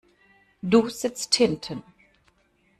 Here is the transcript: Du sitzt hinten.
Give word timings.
Du 0.63 0.89
sitzt 0.89 1.35
hinten. 1.39 1.83